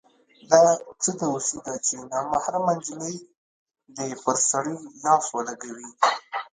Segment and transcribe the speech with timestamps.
[0.51, 0.59] دا
[1.01, 3.15] څه دوسي ده چې نامحرمه نجلۍ
[3.95, 5.89] دې پر سړي لاس ولګوي.